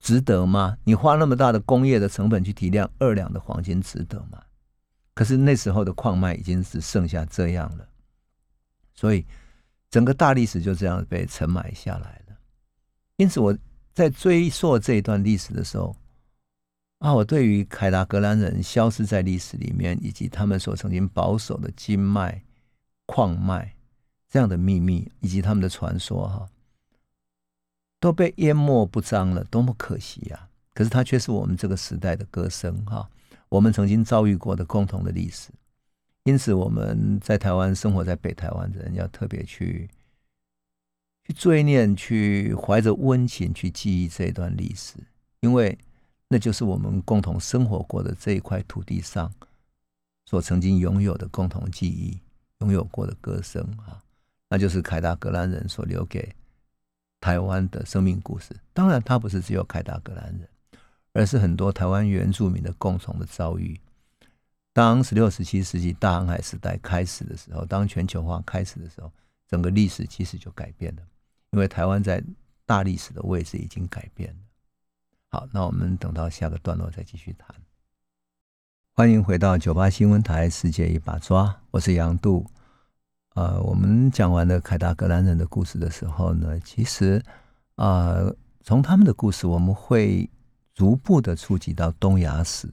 [0.00, 0.78] 值得吗？
[0.84, 4.42] 你花那么大的工业的成本去提炼二两的黄金，值得吗？
[5.12, 7.88] 可是那时候的矿脉已经只剩下这样了，
[8.94, 9.26] 所以
[9.90, 12.25] 整个大历史就这样被沉埋下来了。
[13.16, 13.56] 因此，我
[13.94, 15.94] 在追溯这一段历史的时候，
[16.98, 22.42] 啊，我对于凯达格兰人消失在历史里面，以及他们所曾经保守的金脉、
[23.06, 23.72] 矿脉。
[24.28, 26.46] 这样的秘密以及他们的传说，哈，
[28.00, 30.48] 都被淹没不彰了，多么可惜呀！
[30.74, 33.08] 可是它却是我们这个时代的歌声，哈，
[33.48, 35.50] 我们曾经遭遇过的共同的历史。
[36.24, 39.88] 因此，我们在台湾生活在北台湾的人，要特别去
[41.26, 44.94] 去追念，去怀着温情去记忆这一段历史，
[45.40, 45.76] 因为
[46.28, 49.32] 那就是我们共同生活过的这一块土地上
[50.26, 52.16] 所曾经拥有的共同记忆，
[52.60, 54.00] 拥有过的歌声，啊。
[54.48, 56.32] 那就是凯达格兰人所留给
[57.20, 58.54] 台湾的生命故事。
[58.72, 60.48] 当然，它不是只有凯达格兰人，
[61.12, 63.80] 而是很多台湾原住民的共同的遭遇。
[64.72, 69.10] 当十六、十七世纪大航海时代开始的时候，当全球化开始的时候，
[69.48, 71.02] 整个历史其实就改变了，
[71.56, 72.22] 因为台湾在
[72.66, 74.36] 大历史的位置已经改变了。
[75.30, 77.48] 好，那我们等到下个段落再继续谈。
[78.92, 82.44] 欢迎回到九八新闻台《世界一把抓》，我是杨度。
[83.36, 87.24] 呃，我们讲完了凯达格兰人的故事的时候呢，其实
[87.76, 88.18] 啊，
[88.62, 90.28] 从他们的故事，我们会
[90.74, 92.68] 逐步的触及到东亚史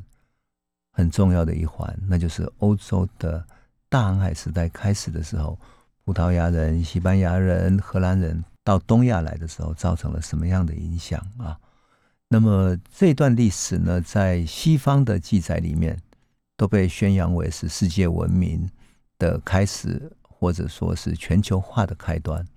[0.91, 3.47] 很重要的一环，那就是欧洲的
[3.87, 5.57] 大航海时代开始的时候，
[6.03, 11.59] 葡萄牙人、西班牙人、荷兰人到东亚来的时候，造成了什么样的影响啊？
[12.29, 16.01] 那么这段历史呢，在西方的记载里面，
[16.55, 18.69] 都被宣扬为是世界文明
[19.19, 22.47] 的开始，或者说是全球化的开端，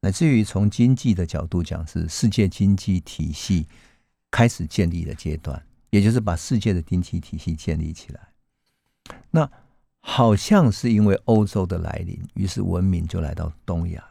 [0.00, 3.66] 乃至于从经济的角度讲，是世界经济体系
[4.30, 8.20] 开始建立的阶段，也就是把世界的经济体系建立起来。
[9.30, 9.48] 那
[10.00, 14.02] 好像是因为欧洲的来临，于是文明就来到东亚。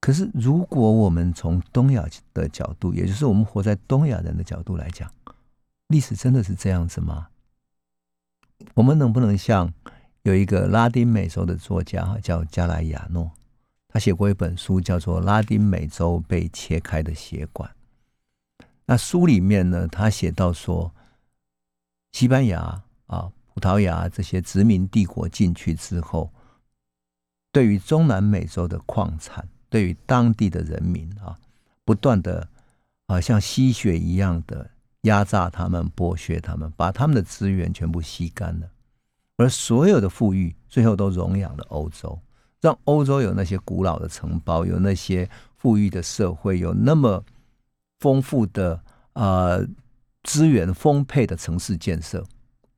[0.00, 5.12] 可是，如果我们从东亚的角度，也就是我们活在东亚人的角度来讲，
[5.88, 7.28] 历史真的是这样子吗？
[8.72, 9.70] 我们能不能像
[10.22, 13.30] 有一个拉丁美洲的作家叫加莱亚诺，
[13.88, 17.70] 他写过一本书叫做《拉丁美洲被切开的血管》。
[18.86, 20.94] 那书里面呢，他写到说，
[22.12, 26.32] 西班牙啊、葡萄牙这些殖民帝国进去之后，
[27.52, 29.46] 对于中南美洲的矿产。
[29.70, 31.38] 对于当地的人民啊，
[31.84, 32.46] 不断的
[33.06, 34.68] 啊像吸血一样的
[35.02, 38.68] 压榨他们、剥削他们，把他们的资源全部吸干了，
[39.38, 42.20] 而所有的富裕最后都荣养了欧洲，
[42.60, 47.24] 让欧洲有那些古老的城堡，有那些富裕的社会，有那么
[48.00, 48.82] 丰富的
[49.14, 49.58] 啊
[50.24, 52.26] 资源丰沛的城市建设，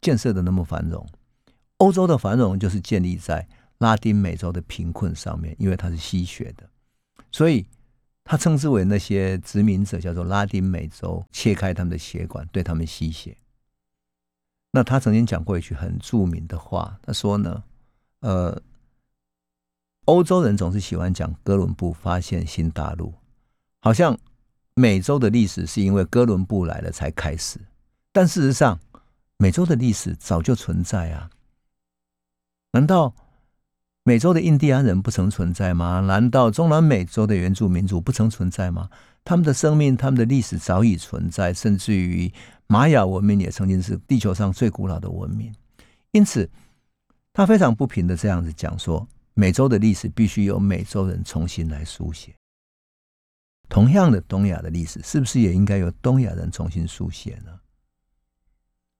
[0.00, 1.04] 建设的那么繁荣。
[1.78, 6.68] 欧洲的繁荣就是建立在拉丁美洲的贫困上面，因为它是吸血的。
[7.32, 7.66] 所以，
[8.22, 13.36] 他称之为那些殖民者叫做拉丁美洲，切开他们的血管，对他们吸血。
[14.70, 17.64] 那他曾经讲过一句很著名的话，他说呢
[18.20, 18.62] ：“呃，
[20.04, 23.14] 欧洲人总是喜欢讲哥伦布发现新大陆，
[23.80, 24.18] 好像
[24.74, 27.58] 美洲的历史是因为哥伦布来了才开始，
[28.12, 28.78] 但事实上，
[29.38, 31.30] 美洲的历史早就存在啊，
[32.72, 33.14] 难道？”
[34.04, 36.00] 美洲的印第安人不曾存在吗？
[36.00, 38.90] 难道中南美洲的原住民族不曾存在吗？
[39.24, 42.32] 他们的生命、他们的历史早已存在，甚至于
[42.66, 45.54] 玛雅文明也曾经是地球上最古老的文明。
[46.10, 46.50] 因此，
[47.32, 52.34] 他非常不平的这样子讲说：美洲的历史必须由美洲人重新来书写。
[53.68, 57.60] 同样的，东亚的历史是不是也应该由东亚人重新书写呢？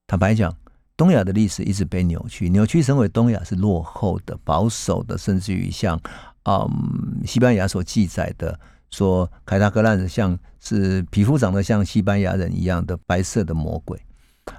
[0.07, 0.57] 坦白讲。
[0.97, 6.01] 东亚的历史一直被扭曲，扭曲成为东亚是落后的、保守的，甚至于像
[6.45, 8.59] 嗯西班牙所记载的，
[8.91, 14.01] 说凯达格兰人像是皮肤长得像西班牙人一样的白色的魔鬼。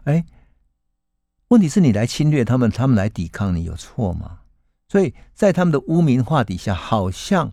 [0.04, 0.26] 哎，
[1.50, 4.40] 问题是你来侵略他们，他们来抵抗你有错吗？
[4.90, 7.52] 所以在他们的污名化底下，好像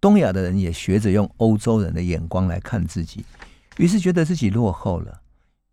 [0.00, 3.24] 东亚的人也学着用欧洲人的眼光来看自己，
[3.76, 5.21] 于是觉得自己落后了。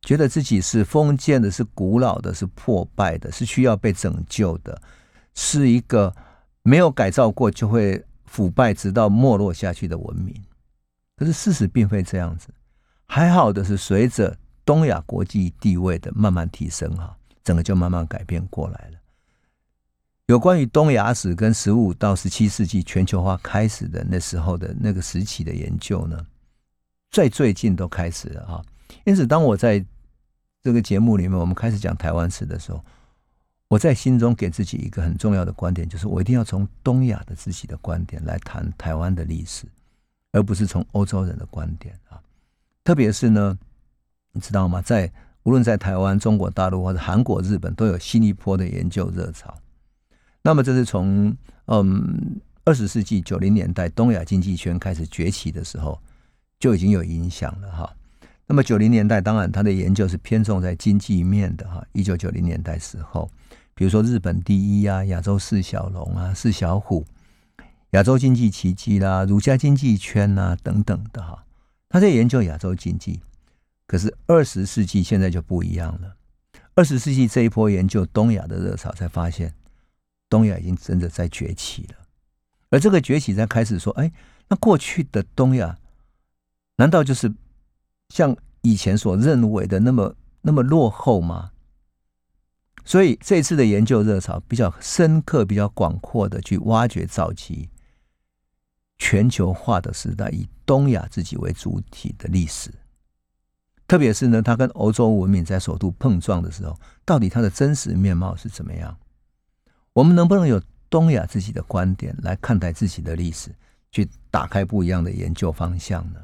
[0.01, 4.81] 觉得自己是封建的，是古老的，是破败的，是需要被拯救的，
[5.35, 6.15] 是一个
[6.63, 10.33] 没有改造过就会腐败直到没落下去的文明。
[11.17, 12.47] 可是事实并非这样子。
[13.05, 18.97] 还好的是，随着东亚国际地位的慢慢提升，哈，整个就慢慢改变过来了。
[20.27, 26.23] 有关于东亚史跟十五到十七世纪全球化开始的那时候的那个时期的研究呢，
[27.11, 28.61] 在最近都开始了哈。
[29.05, 29.83] 因此，当我在
[30.61, 32.83] 这个节目里面，我们开始讲台湾史的时候，
[33.67, 39.65] 我在心中给自己一个很重要的观点，就是我一定要从东亚的自己的观点来谈台湾的历史，
[40.31, 42.19] 而不是从欧洲人的观点啊。
[42.83, 43.57] 特别是呢，
[44.31, 44.81] 你知道吗？
[44.81, 45.11] 在
[45.43, 49.55] 无论在台湾、中国大陆或者韩国、日本，都有新一波的研究热潮。
[50.41, 55.99] 那么，这是从嗯二十世纪九零年代东亚经济圈开始崛起的时候，
[56.59, 57.95] 就已经有影响了哈。
[58.51, 61.85] 那么九零年代，当然他的研究是偏重在经济面的哈。
[61.91, 63.29] 一九九零年代时候，
[63.75, 67.05] 比如说日本第一啊、亚洲四小龙啊、四小虎、
[67.91, 71.45] 亚洲经济奇迹啦、儒家经济圈呐等等的哈，
[71.89, 73.21] 他在研究亚洲经济。
[73.85, 76.15] 可是二十世纪现在就不一样了，
[76.73, 79.53] 二十世纪这一波研究东亚的热潮，才发现
[80.27, 81.95] 东亚已经真的在崛起了。
[82.71, 84.11] 而这个崛起在开始说，哎，
[84.47, 85.77] 那过去的东亚
[86.77, 87.31] 难道就是？
[88.09, 91.51] 像以前所认为的那么那么落后吗？
[92.85, 97.69] 所以这次的研究热潮比较深刻、比较广阔的去挖掘早期
[98.97, 102.71] 全球化的时代，以东亚自己为主体的历史。
[103.87, 108.97] 特别是呢，它跟欧洲文明在首度碰撞的时候，到底它的真实面貌是怎么样？
[109.93, 113.53] 我们能不能有东亚自己的观点来看待自己的历史，
[113.91, 116.19] 去打开不一样的研究方向呢？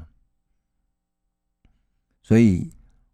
[2.26, 2.68] 所以，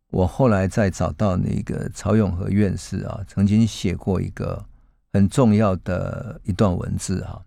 [0.08, 4.64] 我后来再找到那个曹永和院士啊，曾经写过一个
[5.12, 7.44] 很重要的一段文字哈。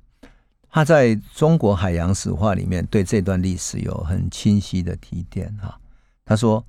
[0.70, 5.80] 他在中国海洋史话里面对这段历史有很清晰的提点哈。
[6.24, 6.64] 他说，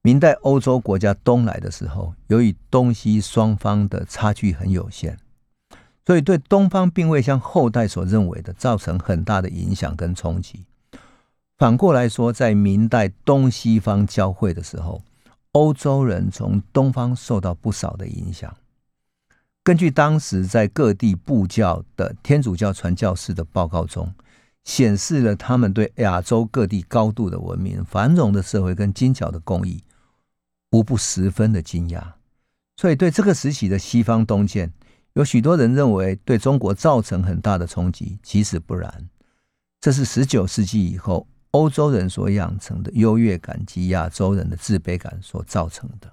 [0.00, 5.18] 明代欧洲国家东来的时候，由于东西双方的差距很有限，
[6.06, 10.64] 所以对东方并未像后代所认为的造成很大的影响跟冲击。
[11.56, 15.02] 反过来说，在明代东西方交汇的时候，
[15.52, 18.54] 欧洲人从东方受到不少的影响。
[19.62, 24.12] 根据当时在各地布教的天主教传教士的报告中，
[24.64, 29.82] 显示了他们对亚洲各地高度的文明、繁荣的社会跟精巧的工艺，
[30.72, 32.02] 无不十分的惊讶。
[32.76, 34.72] 所以，对这个时期的西方东渐，
[35.12, 38.18] 有许多人认为对中国造成很大的冲击。
[38.22, 39.08] 其实不然，
[39.80, 46.12] 这是十九世纪以后欧洲人所养成的优越感及亚洲人的自卑感所造成的。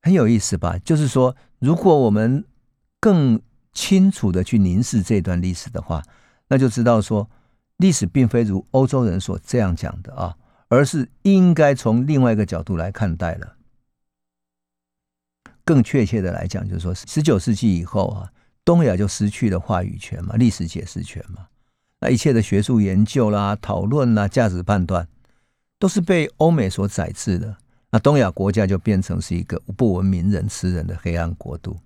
[0.00, 0.78] 很有意思吧？
[0.78, 2.44] 就是说，如果我们
[3.00, 3.40] 更
[3.72, 6.04] 清楚的去凝视这段历史的话，
[6.46, 7.28] 那就知道说，
[7.78, 10.36] 历史并非如欧洲人所这样讲的啊，
[10.68, 13.56] 而是应该从另外一个角度来看待了。
[15.64, 18.32] 更确切的来讲，就是说，十九世纪以后啊，
[18.64, 21.48] 东亚就失去了话语权嘛，历史解释权嘛，
[22.00, 25.06] 那一切的学术研究啦、讨论啦、价值判断，
[25.78, 27.56] 都是被欧美所宰制的。
[27.90, 31.76] 那东亚国家就变成是一个不文明人吃人的黑暗国度。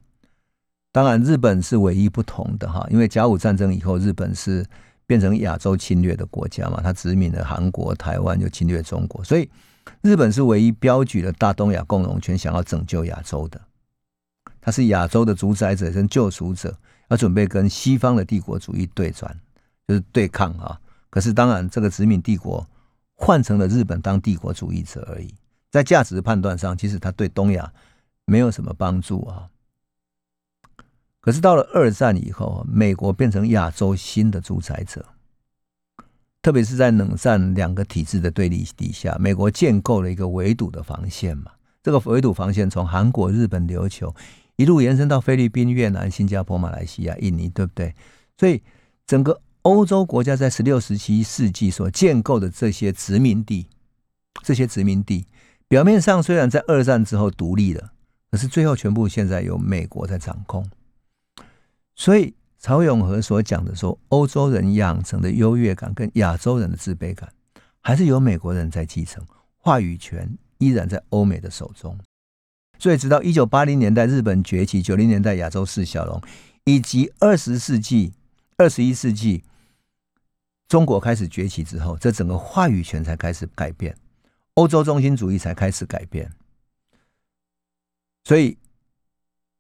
[0.93, 4.65] 当然，日本是唯一不同的哈，因为甲午战争以后，日本是
[5.07, 9.51] 变成亚洲侵略的国家嘛，它殖民了韩国、台湾，又侵略中国，所以
[10.03, 13.61] 日本是唯一标举了大东亚共荣圈，想要拯救亚洲的。
[14.61, 19.37] 他是亚洲的主宰者跟救赎者，要准备跟西方的帝国主义对转，
[19.87, 20.81] 就是对抗啊。
[21.11, 22.67] 可是，当然，这个殖民帝国
[23.15, 25.33] 换成了日本当帝国主义者而已。
[25.71, 27.73] 在价值判断上，其实他对东亚
[28.25, 29.49] 没有什么帮助啊。
[31.21, 35.05] 可是到了二战以后，美国变成亚洲新的主宰者，
[36.43, 41.51] 特别是在冷战两个体制的对立底下，美国建构了一个围堵的防线嘛。
[41.83, 44.15] 这个围堵防线从韩国、日本、琉球
[44.57, 47.95] 一路延伸到菲律宾、越南、新加坡、马来西亚、印尼，对不对？
[48.39, 48.63] 所以
[49.07, 53.67] 整个欧洲国家在十六、十七世纪所建构的这些殖民地，
[54.43, 55.27] 这些殖民地。
[55.69, 57.93] 表面上虽然在二战之后独立了，
[58.31, 60.69] 可是最后全部现在由美国在掌控。
[61.97, 67.33] 所以曹永和所讲的说，欧洲人养成的优越感跟亚洲人的自卑感，
[67.81, 69.25] 还是由美国人在继承，
[69.57, 71.99] 话语权依然在欧美的手中。
[72.79, 76.21] 所以直到一九八零年代日本崛起，九零年代亚洲四小龙，
[76.65, 78.13] 以及二十世纪、
[78.59, 79.43] 二十一世纪
[80.69, 83.97] 中国开始崛起之后，这整个话语权才开始改变。
[84.55, 86.31] 欧洲中心主义才开始改变，
[88.23, 88.57] 所以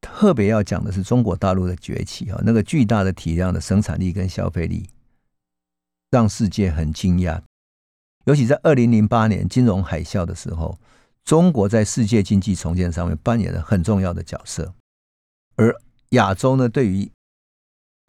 [0.01, 4.89] 特别要讲的是中国大陆的崛起啊，那个巨大的体量的生产力跟消费力，
[6.11, 7.43] 让世界很惊讶。
[8.27, 10.79] 尤其在二零零八年金融海啸的时候，
[11.25, 14.73] 中国在世界经济重建上面扮演了很重要的角色，
[15.57, 15.75] 而
[16.11, 17.11] 亚洲呢，对于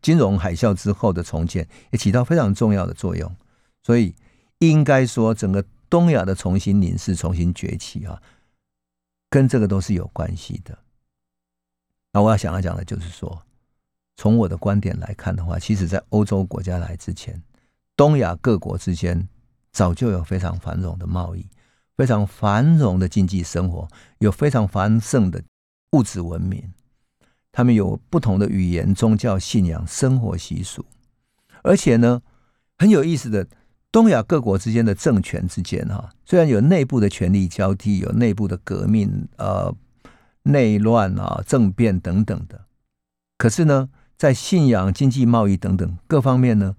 [0.06, 3.36] 金融海啸之后的重建也起到非常重要的作用。
[3.82, 4.14] 所以
[4.60, 5.66] 应该说整个。
[5.88, 8.20] 东亚的重新凝视、重新崛起啊，
[9.30, 10.78] 跟这个都是有关系的。
[12.12, 13.43] 那我要想要讲的就是说，
[14.18, 17.41] 从我的观点来看的话，其实在欧洲国家来之前，
[17.95, 19.30] 东亚各国之间
[19.72, 21.47] 早就有非常繁荣的贸易、
[21.95, 23.88] 非常繁荣的经济生活，
[24.18, 25.41] 有非常繁盛的
[25.91, 26.74] 物质文明。
[27.56, 30.86] 他们有不同的语言、宗教信仰、生活习俗，
[31.64, 32.22] 而且呢，
[32.78, 33.47] 很有意思的。
[33.93, 39.74] 东亚各国之间的政权之间，哈，虽然有内部的权力交替，有内部的革命、呃
[40.43, 42.66] 内乱啊、政变等等的，
[43.38, 43.88] 可是呢，
[44.18, 46.76] 在信仰、经济、贸易等等各方面呢，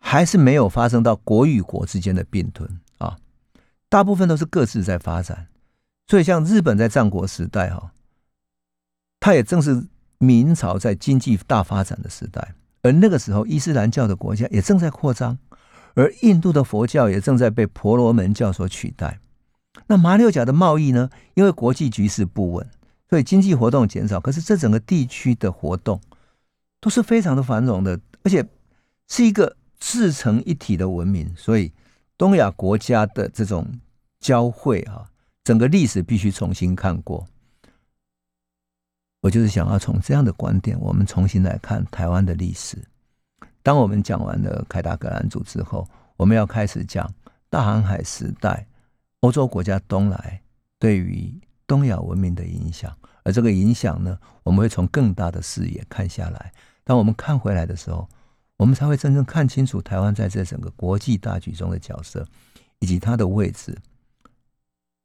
[0.00, 3.16] 还是没有发生到国与国之间的并吞啊。
[3.88, 5.46] 大部分都是各自在发展。
[6.08, 7.92] 所以，像日本在战国时代，哈，
[9.22, 9.86] 它也正是
[10.18, 15.38] 明朝在经济大发展的时代，而那个时候，伊斯兰教的国家也正在扩张。
[15.94, 19.20] 而印度的佛教也正在被婆罗门教所取代。
[19.86, 21.08] 那马六甲的贸易呢？
[21.34, 22.66] 因为国际局势不稳，
[23.08, 24.18] 所以经济活动减少。
[24.18, 26.00] 可是这整个地区的活动
[26.80, 28.44] 都是非常的繁荣的，而且
[29.08, 31.32] 是一个自成一体的文明。
[31.36, 31.70] 所以
[32.18, 33.64] 东亚国家的这种
[34.18, 35.06] 交汇啊，
[35.44, 37.24] 整个历史必须重新看过。
[39.22, 42.76] 我就是想要从这样的观点，我们重新来看台湾的历史。
[43.62, 47.08] 当我们讲完了凯达格兰族之后，我们要开始讲
[47.48, 48.66] 大航海时代
[49.20, 50.42] 欧洲国家东来
[50.76, 51.32] 对于
[51.68, 52.92] 东亚文明的影响，
[53.22, 56.52] 而这个影响呢，我们会从更大的视野看下来。
[56.82, 58.08] 当我们看回来的时候，
[58.56, 62.26] 我们才会真正看清楚台湾在这整个国际大局中的角色，
[62.80, 63.78] 以及它的位置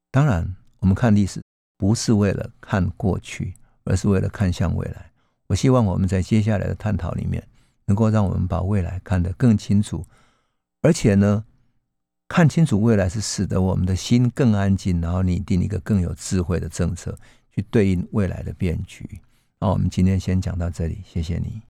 [0.09, 1.39] 当然，我们看历史
[1.78, 3.53] 不是为了看过去，
[3.89, 5.11] 而是为了看向未来。
[5.47, 7.41] 我希望我们在接下来的探讨里面，
[7.85, 10.05] 能够让我们把未来看得更清楚，
[10.81, 11.45] 而且呢，
[12.27, 17.17] 看清楚未来是使得我们的心更安静，然后拟定一个更有智慧的政策
[17.53, 19.21] 去对应未来的变局。
[19.59, 21.61] 那我们今天先讲到这里，谢谢你。